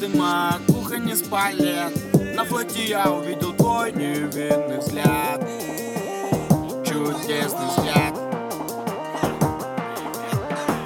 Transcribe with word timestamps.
дыма, 0.00 0.58
кухонь 0.66 1.10
из 1.10 1.22
палет 1.22 1.92
На 2.34 2.44
флоте 2.44 2.84
я 2.86 3.10
увидел 3.12 3.52
твой 3.52 3.92
невинный 3.92 4.78
взгляд. 4.78 5.40
Чудесный 6.86 7.66
взгляд. 7.68 8.14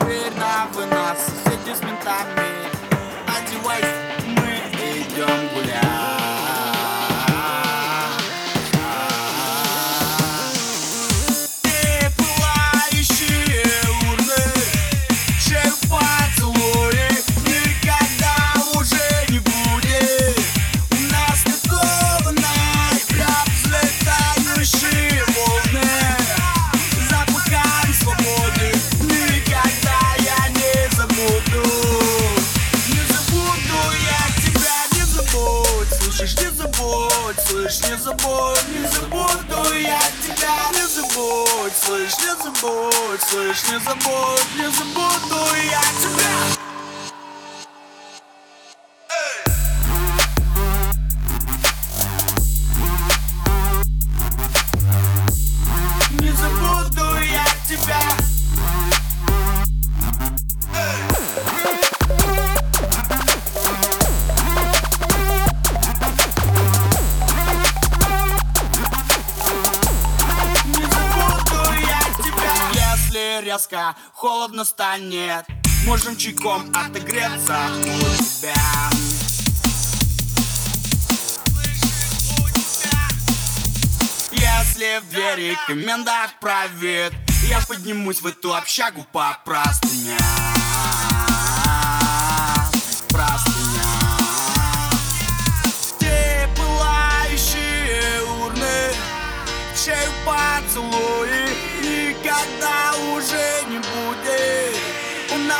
Дверь 0.00 0.34
на 0.36 0.66
вынос, 0.74 1.18
соседи 1.44 1.76
с 1.76 1.80
ментами. 1.82 2.50
Одевайся, 3.28 3.93
Слышишь, 36.16 36.38
не 36.38 36.50
забудь, 36.50 37.40
слышь, 37.44 37.80
не 37.80 37.96
забудь 37.98 38.68
Не 38.68 38.86
забуду 38.86 39.74
я 39.74 40.00
тебя, 40.22 40.70
не 40.72 40.86
забудь. 40.86 41.72
Слышь, 41.74 42.18
не 42.18 42.42
забудь, 42.42 43.22
слышь, 43.28 43.64
не 43.64 43.80
забудь 43.80 44.54
Не 44.54 44.70
забуду 44.70 45.44
я 45.56 45.80
тебя 45.80 46.63
резко 73.40 73.96
холодно 74.12 74.64
станет. 74.64 75.44
Можем 75.86 76.16
чайком 76.16 76.72
отогреться 76.74 77.58
у 77.80 78.22
тебя. 78.22 78.54
Если 84.74 84.98
в 84.98 85.08
двери 85.10 85.56
комендант 85.66 86.32
правит 86.40 87.12
Я 87.48 87.60
поднимусь 87.60 88.20
в 88.20 88.26
эту 88.26 88.54
общагу 88.54 89.06
по 89.12 89.38
простыням 89.44 90.18
Простыням 93.08 94.03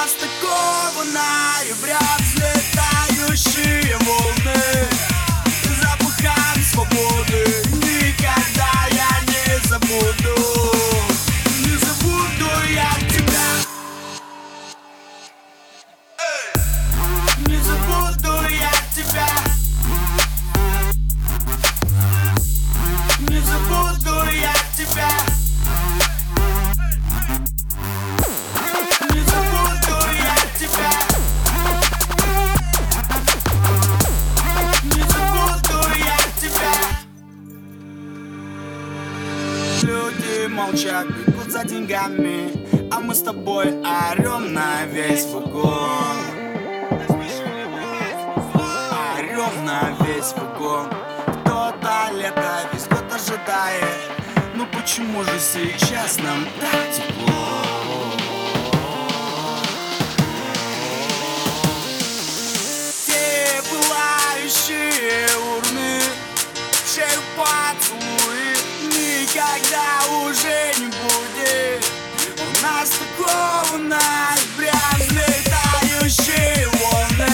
Нас 0.00 0.14
такого 0.14 1.04
ноября 1.04 2.00
Взлетающие 2.20 3.98
волны 3.98 4.29
Люди 40.40 40.54
молчат, 40.54 41.06
бегут 41.06 41.50
за 41.50 41.64
деньгами 41.64 42.50
А 42.90 43.00
мы 43.00 43.14
с 43.14 43.20
тобой 43.20 43.66
орем 43.82 44.54
на 44.54 44.86
весь 44.86 45.26
вагон. 45.26 46.16
Орем 49.18 49.64
на 49.66 49.90
весь 50.00 50.32
вагон. 50.32 50.86
Кто-то 51.44 52.10
лето 52.14 52.70
весь 52.72 52.86
год 52.86 53.04
ожидает. 53.12 53.84
Ну 54.54 54.66
почему 54.72 55.22
же 55.24 55.38
сейчас 55.38 56.18
нам 56.18 56.46
так 56.58 56.90
тепло? 56.90 57.19
Ноября 72.80 74.72
Взлетающие 74.96 76.66
волны. 76.66 77.28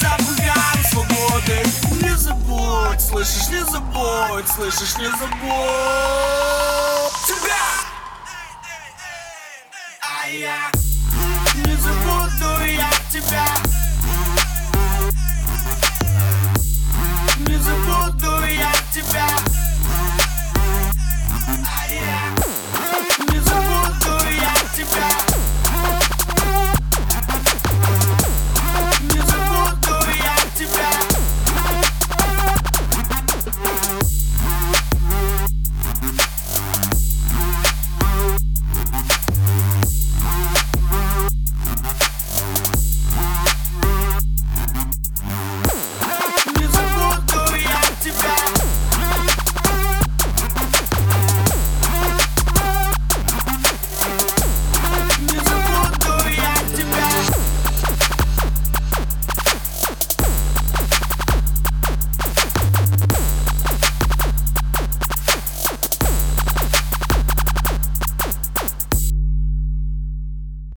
Запахом 0.00 0.84
свободы. 0.90 1.62
Не 2.02 2.16
забудь, 2.16 3.00
слышишь, 3.00 3.48
не 3.50 3.64
забудь 3.64 4.48
Слышишь, 4.48 4.98
не 4.98 5.06
забудь. 5.06 5.32
Тебя! 7.24 7.66
А 10.00 10.28
я 10.28 10.75